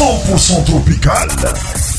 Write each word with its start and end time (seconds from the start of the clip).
100% 0.00 0.64
tropical. 0.64 1.79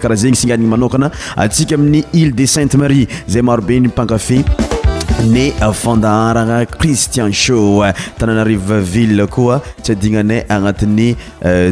kara 0.00 0.14
zegny 0.16 0.36
isinganigny 0.38 0.70
manokana 0.76 1.10
atsika 1.44 1.74
amin'ny 1.74 2.04
ile 2.20 2.32
des 2.34 2.46
sainte 2.46 2.74
marie 2.84 3.06
zay 3.26 3.42
marobe 3.42 3.78
ny 3.80 3.88
pangafe 3.98 4.42
ny 5.24 5.52
fandaharana 5.74 6.64
cristian 6.66 7.32
sho 7.32 7.82
tagnàna 8.18 8.44
riveville 8.46 9.26
koa 9.28 9.60
tsy 9.82 9.90
adignanay 9.92 10.44
agnatiny 10.48 11.16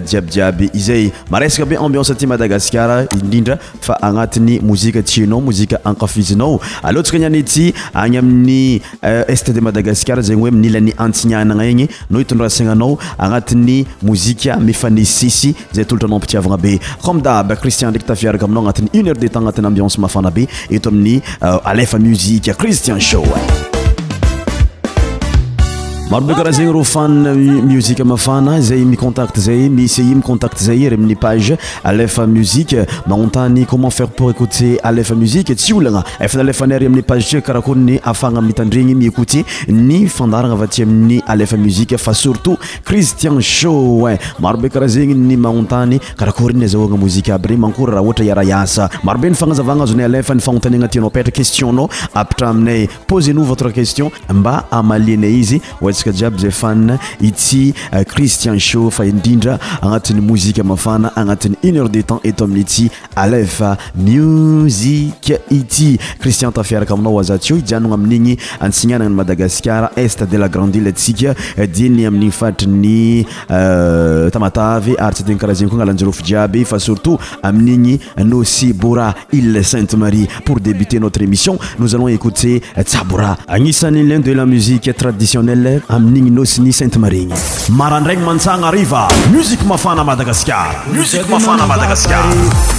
jiabijiaby 0.05 0.67
euh, 0.67 0.75
izay 0.75 1.13
maresaka 1.31 1.67
be 1.69 1.77
ambianse 1.79 2.15
ty 2.19 2.27
madagaskar 2.27 3.07
indrindra 3.15 3.57
fa 3.81 3.97
agnatiny 4.03 4.59
mozika 4.61 5.03
tianao 5.03 5.41
mozika 5.41 5.79
akafizinao 5.85 6.61
alotsyka 6.83 7.17
anany 7.19 7.39
ity 7.39 7.73
agny 7.95 8.19
amin'ny 8.19 8.81
euh, 9.05 9.23
st 9.35 9.51
de 9.53 9.61
madagaskar 9.61 10.21
zegny 10.23 10.41
hoe 10.43 10.51
minilan'ny 10.51 10.93
antsinanana 10.99 11.67
igny 11.71 11.87
no 12.11 12.21
itondrasainanao 12.21 12.99
agnatin'ny 13.19 13.87
mozika 14.03 14.57
mefanysisy 14.57 15.55
zay 15.73 15.85
tolotranao 15.85 16.19
ampitiavagna 16.19 16.57
be 16.59 16.81
komedab 17.03 17.55
cristian 17.63 17.91
ndraiky 17.91 18.09
tafiaraka 18.09 18.45
aminao 18.45 18.63
agnatin'y 18.67 18.91
une 18.99 19.09
heure 19.09 19.19
de 19.19 19.29
temps 19.29 19.41
agnatin'ny 19.45 19.67
ambianse 19.69 19.99
mafana 20.01 20.31
be 20.31 20.47
eto 20.71 20.89
amin'ny 20.91 21.21
euh, 21.43 21.59
alefa 21.65 21.99
muzike 21.99 22.53
cristian 22.59 23.01
sho 23.01 23.23
away. 23.37 23.76
maro 26.09 26.25
be 26.25 26.35
karaha 26.35 26.53
zegny 26.53 26.71
rfa 26.71 27.07
imfanaay 27.99 28.85
minta 29.13 29.33
zayta 29.35 30.53
a 41.27 41.37
iiey 55.27 55.59
jiaby 56.13 56.39
zay 56.39 56.51
fan 56.51 56.99
ity 57.21 57.75
euh, 57.95 58.05
cristian 58.05 58.59
sho 58.61 58.91
fa 58.91 59.05
indrindra 59.07 59.59
agnatin'ny 59.83 60.21
mozike 60.21 60.63
mafana 60.63 61.13
agnatin'ny 61.17 61.57
une 61.63 61.77
heure 61.79 61.89
de 61.89 62.01
temps 62.03 62.21
eto 62.25 62.45
amin'ity 62.45 62.91
alef 63.17 63.63
muzike 63.95 65.39
ity 65.51 65.99
christian 66.21 66.53
tafiaraka 66.53 66.95
aminao 66.95 67.19
azaty 67.21 67.53
o 67.53 67.57
ijiagnono 67.57 67.95
amin'igny 67.95 68.37
antsignanana 68.61 69.11
i 69.11 69.13
madagascar 69.15 69.91
est 69.97 70.23
de 70.25 70.37
la 70.39 70.49
grande 70.49 70.73
ville 70.75 70.93
asika 70.95 71.35
diny 71.67 72.07
amin'igny 72.07 72.31
fatri 72.31 72.67
ny 72.69 73.27
euh, 73.51 74.31
tamatavy 74.31 74.97
ary 74.99 75.15
tsy 75.15 75.25
teny 75.25 75.39
kara 75.39 75.55
zay 75.55 75.69
koa 75.69 75.79
analanjorofo 75.83 76.23
jiaby 76.25 76.65
fa 76.65 76.79
surtout 76.79 77.19
amin'igny 77.43 77.99
no 78.25 78.43
sibora 78.45 79.15
ile 79.33 79.63
sainte 79.63 79.95
marie 79.97 80.27
pour 80.45 80.61
débuter 80.61 81.01
notre 81.01 81.23
émission 81.23 81.59
nos 81.79 81.95
alon 81.95 82.09
écoute 82.09 82.45
tsabora 82.85 83.37
agnisany 83.49 84.03
lun 84.07 84.21
de 84.21 84.33
la 84.33 84.47
musique 84.47 84.91
traditionnelle 84.97 85.81
amin'igny 85.89 86.35
no 86.35 86.43
sy 86.45 86.65
ny 86.67 86.73
sainte 86.75 86.99
marigny 86.99 87.31
marandragny 87.71 88.25
mantsana 88.27 88.71
riva 88.75 89.07
musik 89.31 89.63
mafana 89.65 90.03
madagasikaramusikmafana 90.05 91.67
madagaskaaaooa 91.67 92.75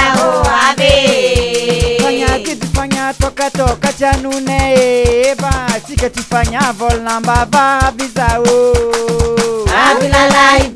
ave 0.70 1.49
agna 2.82 3.14
tokatoka 3.14 3.94
tianona 3.94 4.70
eeba 4.72 5.70
sika 5.88 6.10
tifagna 6.10 6.74
vol 6.80 7.02
nambava 7.04 7.80
abizaôabilalai 7.92 10.70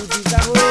Music 0.00 0.67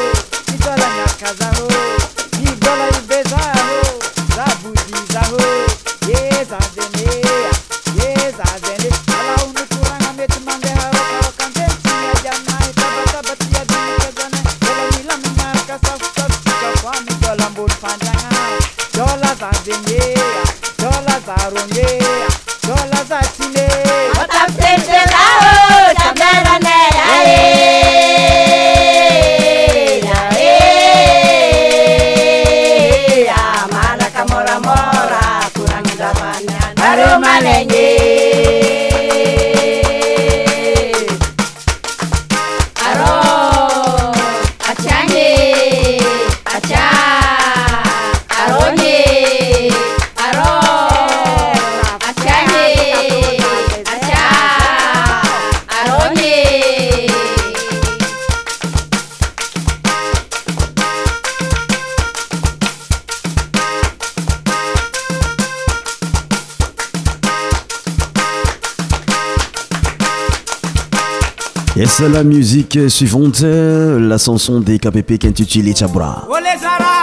'la 72.06 72.22
musique 72.22 72.78
suivante 72.88 73.40
la 73.42 74.18
canson 74.18 74.60
de 74.60 74.76
kapepe 74.76 75.16
q 75.18 75.26
intitilétabra 75.26 76.22
olezara 76.28 76.94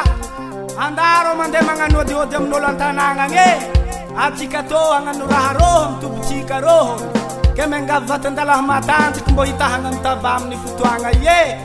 andarô 0.86 1.32
mandeha 1.40 1.64
magnanoadyôdy 1.70 2.36
amin'olo 2.36 2.68
antanagnagne 2.72 3.48
atsika 4.24 4.64
tohagna 4.64 5.12
anoraha 5.12 5.52
roho 5.60 5.82
mitobotsika 5.92 6.60
roho 6.62 6.96
ke 7.56 7.64
mingava 7.72 8.06
vatandalaha 8.08 8.62
matanjiky 8.62 9.32
mbô 9.34 9.44
hitahagna 9.44 9.88
anytava 9.90 10.30
aminny 10.36 10.58
fotoagna 10.64 11.12
ie 11.24 11.65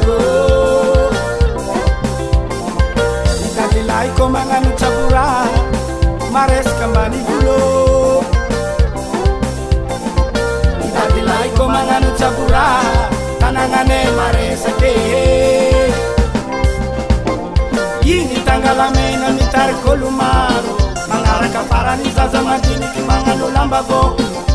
abraha 12.23 13.09
tananane 13.39 13.99
maresatee 14.17 15.89
iny 18.05 18.37
tangalamena 18.45 19.27
mitarikolo 19.37 20.11
maro 20.19 20.73
magnaraka 21.09 21.59
afaranyzaza 21.65 22.41
madiniky 22.47 23.01
magnano 23.09 23.49
lambavon 23.55 24.13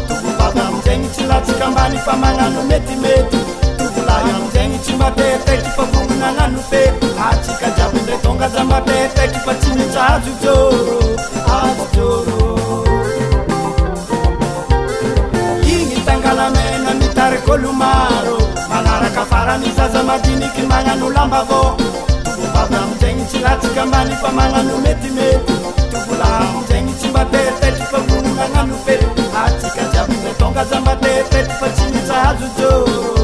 tovobaty 0.08 0.60
aminzagny 0.66 1.08
tsy 1.14 1.24
latsika 1.30 1.64
ambany 1.66 1.98
fa 2.06 2.14
magnano 2.22 2.62
metimety 2.70 3.40
tovolahy 3.82 4.28
aminzagny 4.30 4.78
tsy 4.82 4.94
mape 5.02 5.28
tako 5.46 5.70
fa 5.76 5.82
voanagnano 5.92 6.60
pe 6.70 6.82
la 7.18 7.28
tsika 7.42 7.68
jiabyndra 7.76 8.16
tongaza 8.24 8.62
mabe 8.70 8.96
tako 9.16 9.38
fa 9.46 9.52
tsy 9.60 9.70
mijajojoro 9.78 11.08
ajoro 11.58 12.45
arkolo 17.26 17.72
maro 17.72 18.36
manaraka 18.70 19.22
farany 19.30 19.70
zaza 19.76 20.02
makiniky 20.08 20.62
magnano 20.70 21.08
lamba 21.16 21.40
vô 21.48 21.60
tovovata 22.24 22.76
amonzagny 22.82 23.24
tsy 23.30 23.38
latsika 23.46 23.82
mbany 23.88 24.14
fa 24.22 24.30
magnano 24.38 24.76
metimety 24.84 25.52
tovolaha 25.92 26.38
amonzagny 26.46 26.92
tsy 27.00 27.08
mape 27.16 27.40
fatra 27.58 27.84
fa 27.92 27.98
vonona 28.08 28.42
agnano 28.46 28.74
fety 28.86 29.10
atsika 29.44 29.82
jiabynetongaza 29.92 30.80
mape 30.86 31.12
fatra 31.30 31.54
fa 31.60 31.66
tsy 31.76 31.84
misahazojo 31.94 33.14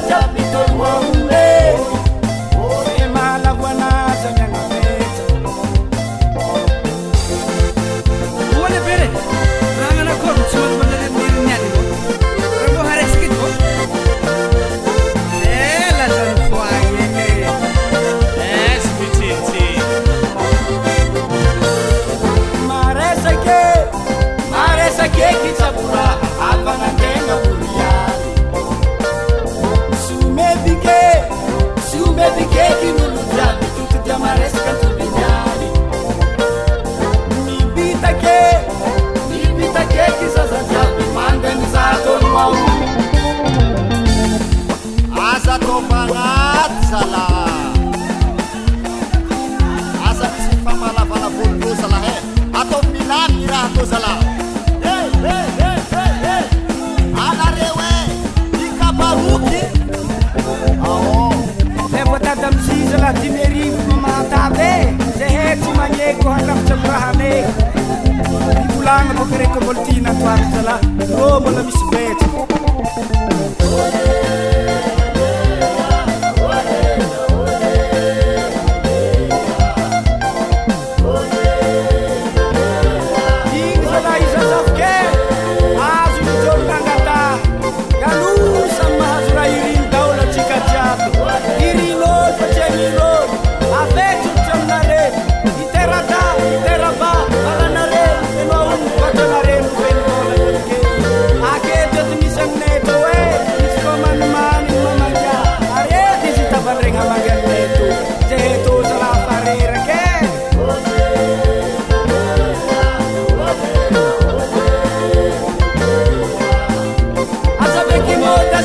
Acha 0.00 0.28
pito 0.34 0.58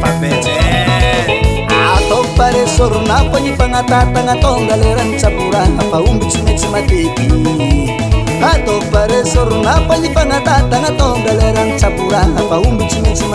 t 0.00 0.02
faresornpni 2.36 3.52
pagatatagatonggal 3.60 4.82
eran 4.90 5.10
apur 5.28 5.54
paumbi 5.92 6.28
ssm 6.32 6.74
ata 8.50 8.74
fresornaponyi 8.92 10.08
pangatatagatongaleran 10.16 11.70
capurpaumbi 11.82 12.84
snsm 12.92 13.34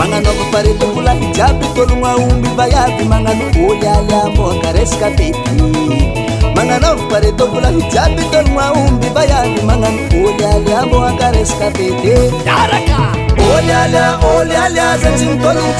manganoareteulaijabrikolugaumbi 0.00 2.50
bayabi 2.58 3.04
manganok 3.12 3.54
olialiaakareskt 3.70 6.23
mangan 6.64 6.84
ampare 6.84 7.30
tokula 7.38 7.68
hijabi 7.76 8.24
tonwa 8.32 8.66
umbi 8.80 9.08
bayabi 9.14 9.58
mangan 9.68 9.96
olala 10.24 10.78
moagares 10.90 11.52
kapete 11.60 12.14
daraka 12.46 13.00
olala 13.36 14.04
olala 14.24 14.86
zancin 14.96 15.36
tolum 15.44 15.72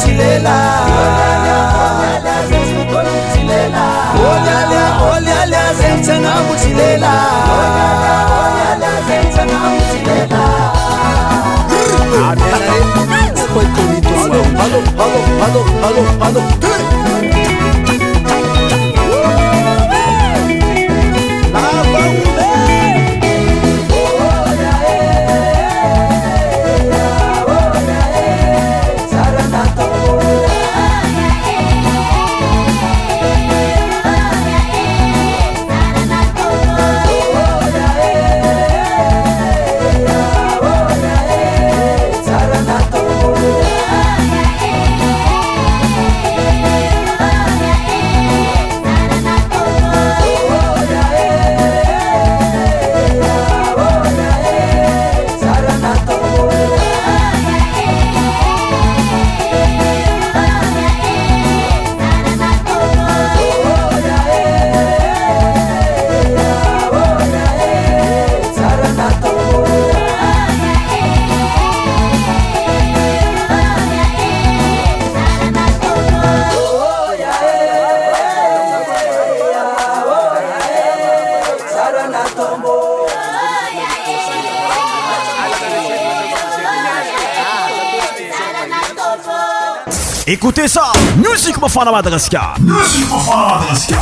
écoute 90.27 90.61
sa 90.69 90.85
musike 91.19 91.61
mafana 91.61 91.93
madagaskarmsi 91.93 93.03
faamadagaska 93.09 93.97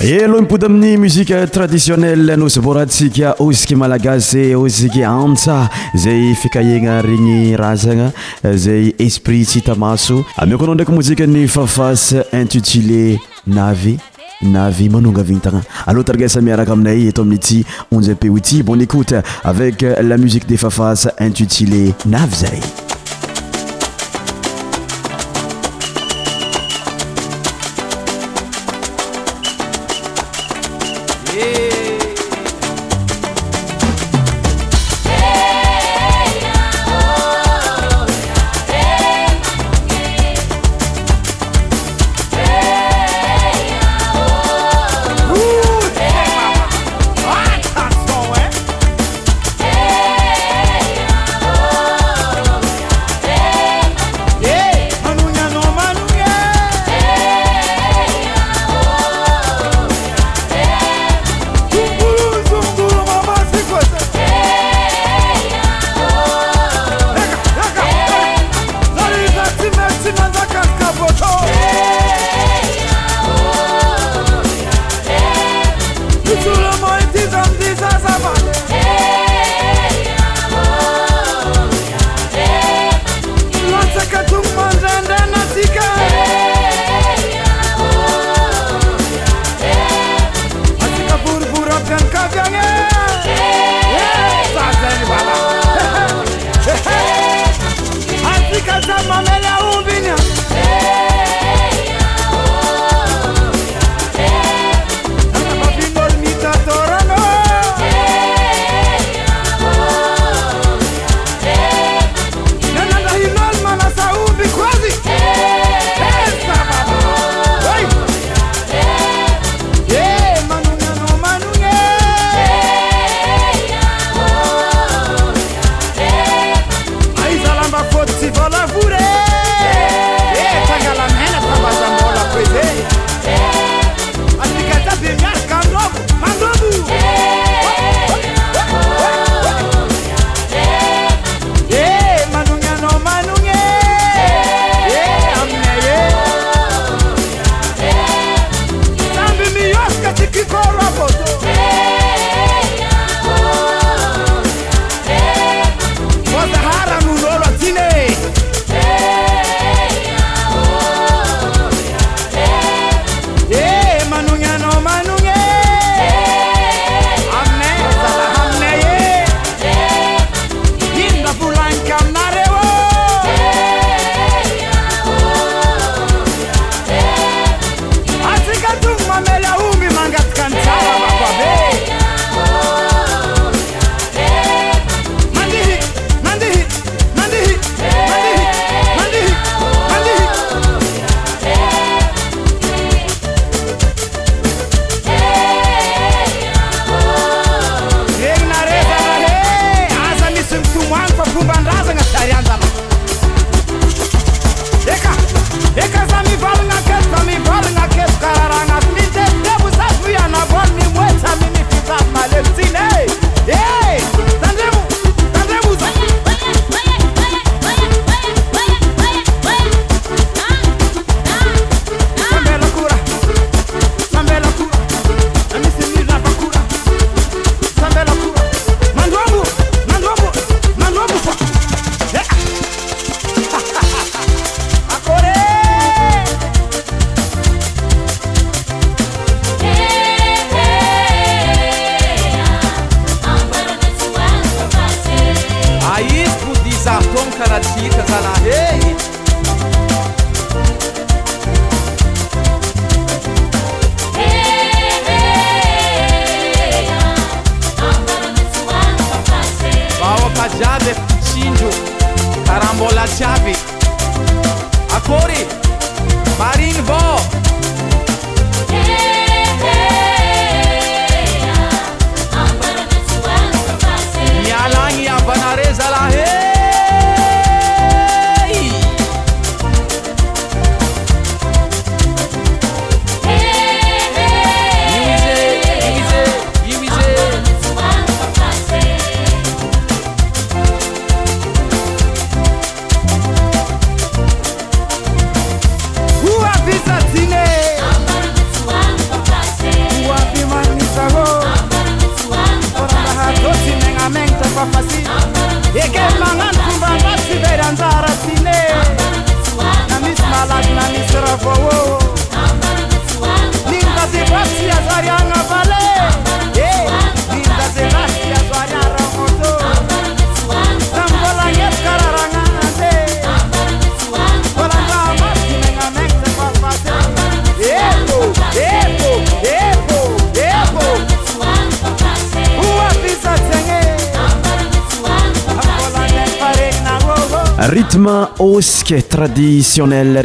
ialoha 0.00 0.40
mipody 0.40 0.64
amin'ny 0.66 0.96
muzike 0.96 1.34
traditionnelle 1.52 2.36
no 2.38 2.48
syboratsika 2.48 3.34
osky 3.38 3.76
malagasy 3.76 4.54
osiky 4.54 5.04
antsa 5.04 5.68
zay 5.94 6.34
fikahena 6.34 7.02
regny 7.02 7.54
razana 7.56 8.10
zay 8.54 8.94
esprit 8.98 9.44
tsy 9.46 9.58
hitamaso 9.58 10.24
amiokoanao 10.36 10.74
ndraiky 10.74 10.92
mozike 10.92 11.26
ny 11.26 11.46
faafasy 11.46 12.22
intutilé 12.32 13.18
navy 13.46 13.98
navy 14.42 14.88
manonga 14.88 15.20
avintagna 15.20 15.60
aleoa 15.86 16.04
tarigasa 16.04 16.40
miaraka 16.40 16.72
aminay 16.72 17.06
eto 17.08 17.22
amin'n'iaty 17.22 17.64
onj 17.92 18.10
apouty 18.10 18.62
bon 18.62 18.80
écoute 18.80 19.12
avec 19.44 19.82
la 20.00 20.16
musique 20.16 20.48
de 20.48 20.56
fafas 20.56 21.06
intutilé 21.18 21.92
navy 22.06 22.34
zay 22.36 22.60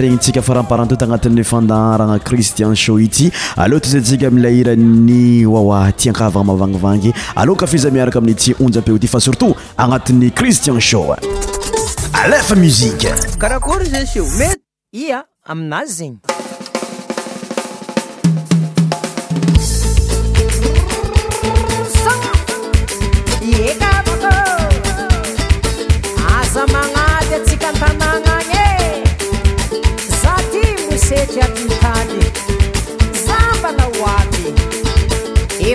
regny 0.01 0.17
tsikafarapartt 0.19 1.01
agnati'y 1.01 1.43
fandaharana 1.43 2.19
cristian 2.19 2.75
sho 2.75 2.99
ity 2.99 3.31
aloa 3.57 3.79
tzatsika 3.79 4.27
amilairanny 4.27 5.45
oawa 5.45 5.91
tiankavana 5.91 6.43
mavangivangy 6.45 7.11
alokafiza 7.35 7.91
miaraka 7.91 8.19
amin'y 8.19 8.35
ti 8.35 8.55
onj 8.59 8.77
ampeo 8.77 8.97
ty 8.99 9.07
fa 9.07 9.19
surtout 9.19 9.55
agnatin'ny 9.77 10.31
christian 10.31 10.79
sho 10.79 11.15
alefamik 12.13 13.07
karakoryamety 13.39 14.21
ia 14.93 15.23
aminazy 15.45 15.93
zegny 15.95 16.17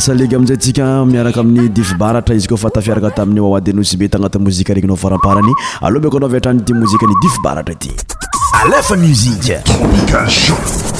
salege 0.00 0.34
aminizay 0.36 0.56
tsika 0.56 0.84
miaraka 1.04 1.40
amin'ny 1.42 1.68
difi 1.78 1.94
baratra 2.02 2.34
izy 2.38 2.48
koa 2.52 2.60
fa 2.64 2.70
tafiaraka 2.76 3.10
tamin'ny 3.20 3.42
oawadynosy 3.48 3.98
be 4.02 4.08
tanatiny 4.14 4.44
mozika 4.46 4.74
regninao 4.78 4.96
faramparany 5.02 5.52
alohabyko 5.88 6.16
anao 6.22 6.30
aviatrany 6.32 6.62
di 6.70 6.74
mozika 6.78 7.06
ny 7.10 7.14
dify 7.24 7.40
baratra 7.48 7.76
ty 7.82 7.92
alefa 8.64 8.96
msika 8.96 10.99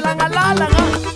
la 0.00 0.14
la, 0.14 0.28
la, 0.54 0.54
la. 0.54 1.13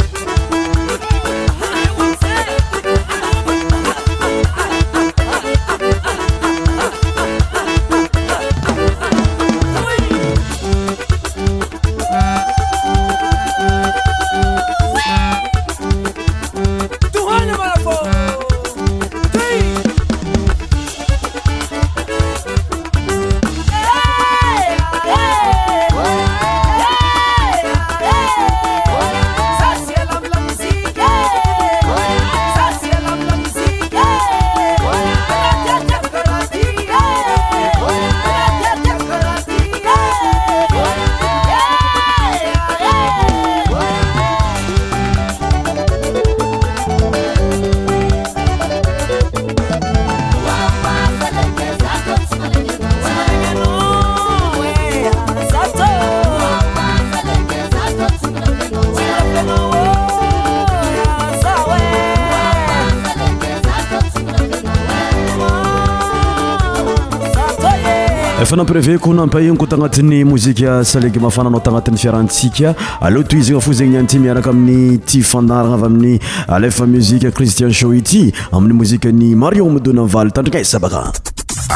preve 68.68 68.98
ko 69.00 69.14
nampahinyko 69.16 69.64
tagnatin'ny 69.64 70.26
mozika 70.28 70.84
saleg 70.84 71.14
mafana 71.16 71.48
nao 71.48 71.60
tagnatin'ny 71.64 71.96
fiarantsika 72.02 72.74
aleoa 73.00 73.24
toy 73.24 73.40
zegny 73.46 73.62
fo 73.64 73.72
zegny 73.72 73.96
anty 74.00 74.18
miaraka 74.20 74.50
amin'ny 74.52 74.98
ti 75.08 75.22
fanarana 75.30 75.78
avy 75.78 75.86
amin'ny 75.88 76.20
alefa 76.56 76.84
muzika 76.86 77.32
christian 77.38 77.72
sho 77.80 77.88
ity 77.96 78.20
amin'ny 78.52 78.76
mozika 78.82 79.12
ny 79.22 79.32
marion 79.44 79.72
modona 79.78 80.04
val 80.16 80.28
tandrigna 80.36 80.60
aysa 80.60 80.82
baka 80.84 81.06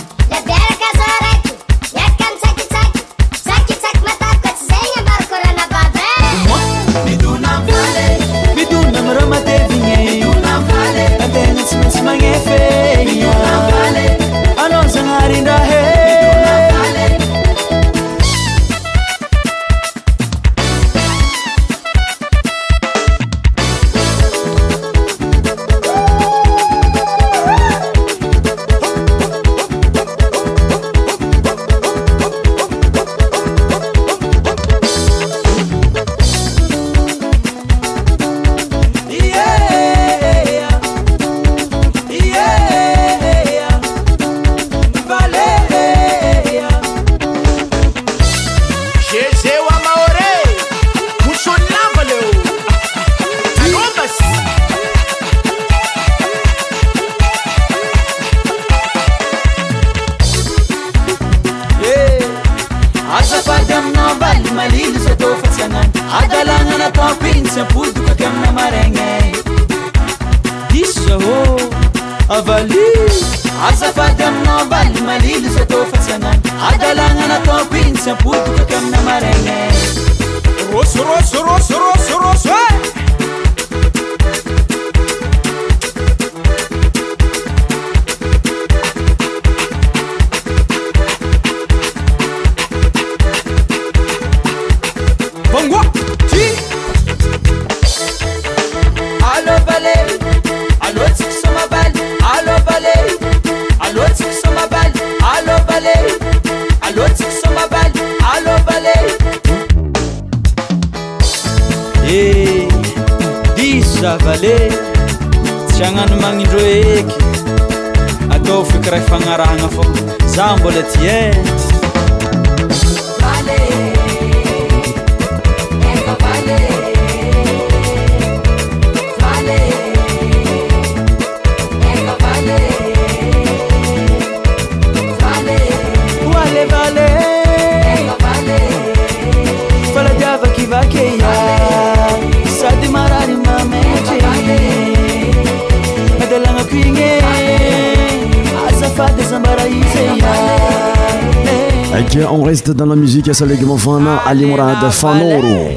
k 152.03 152.25
on 152.29 152.43
reste 152.43 152.71
dans 152.71 152.85
la 152.85 152.95
musique 152.95 153.33
sa 153.33 153.45
legmo 153.45 153.77
fane 153.77 154.07
alimorade 154.25 154.91
fanoro 154.91 155.67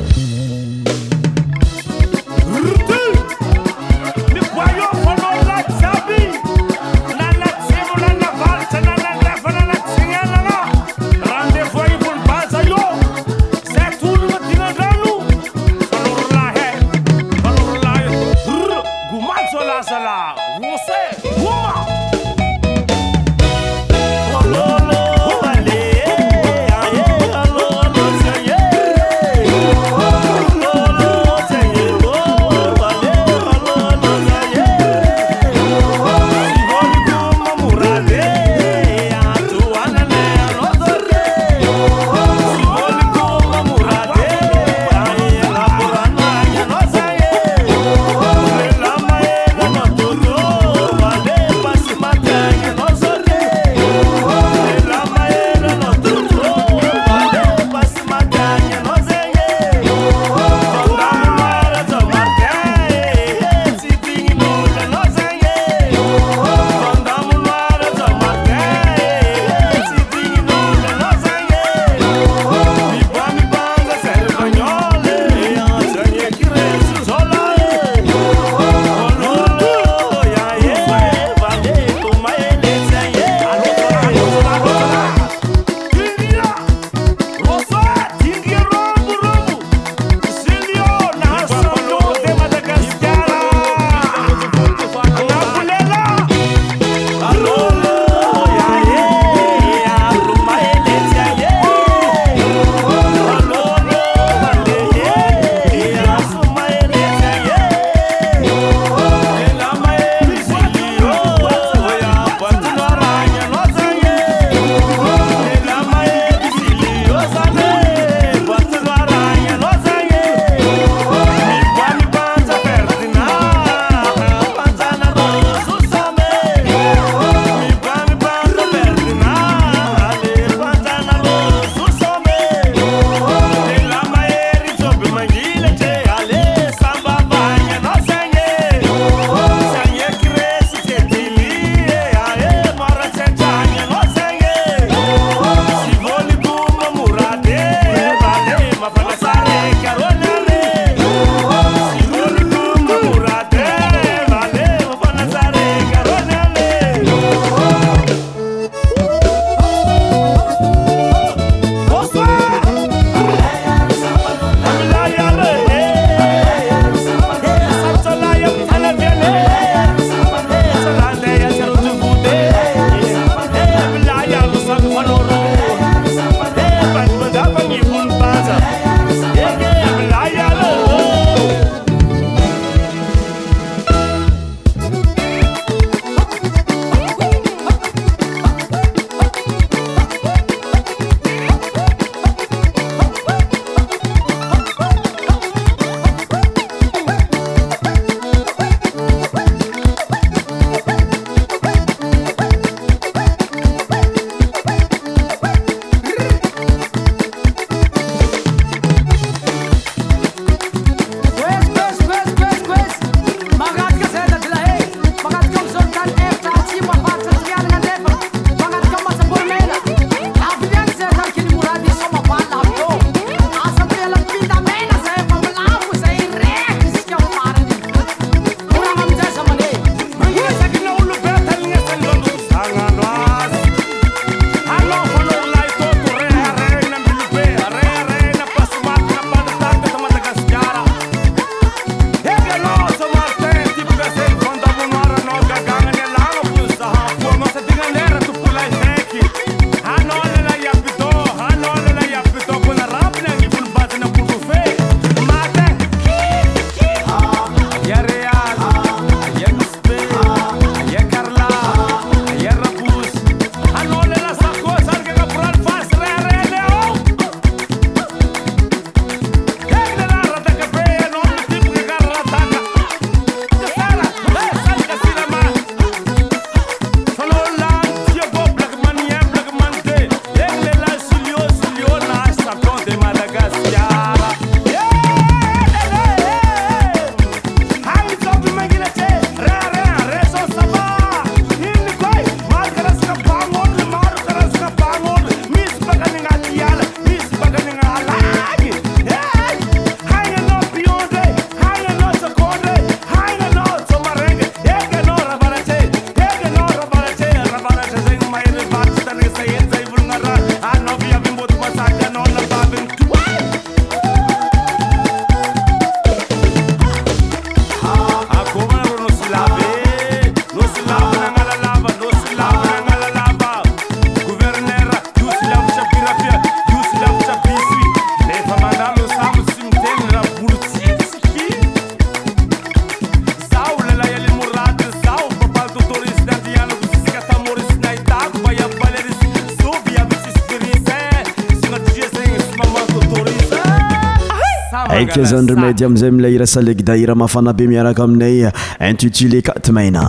ka 345.11 345.23
zany 345.27 345.47
remaidy 345.53 345.85
amin'izay 345.87 346.11
mila 346.15 346.29
ira 346.37 346.47
salegda 346.47 346.95
ira 347.05 347.15
mafana 347.23 347.53
be 347.53 347.67
miaraka 347.73 348.01
aminay 348.07 348.47
intitulé 348.91 349.43
catemaina 349.43 350.07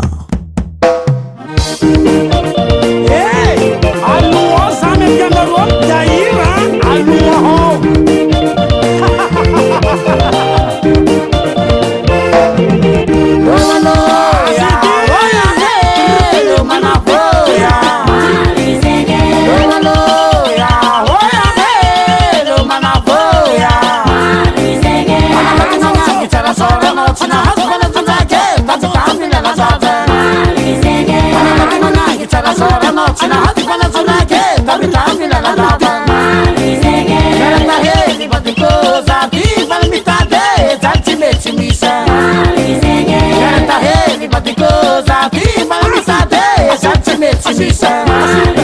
So 47.70 47.88
a 47.88 48.61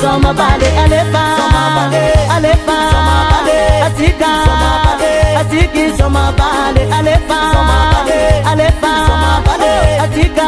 somabale 0.02 0.70
alefa 0.84 1.24
alefa 2.36 2.78
atika 3.88 4.32
atiki 5.42 5.86
somabale 5.98 6.84
alefa 6.98 7.42
alefa 8.52 8.96
atika 10.04 10.48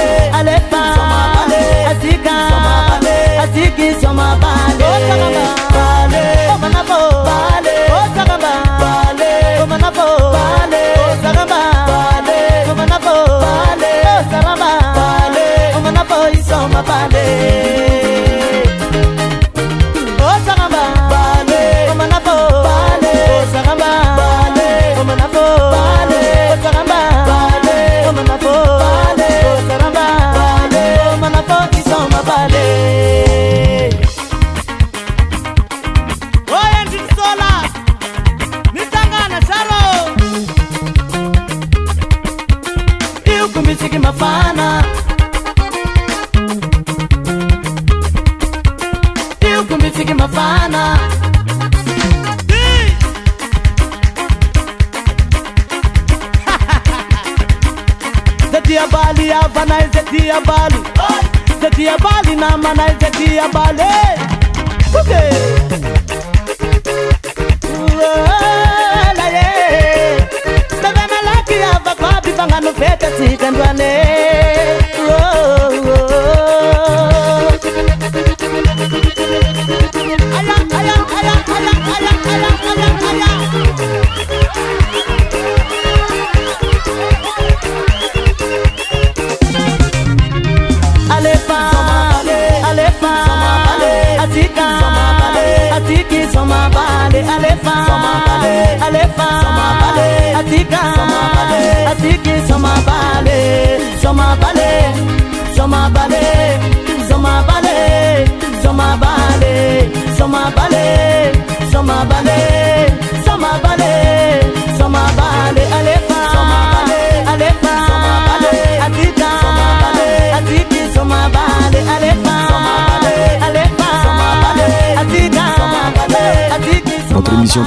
ba 5.17 5.19
ba 5.23 5.55
ba. 5.67 5.70
a 60.33 60.70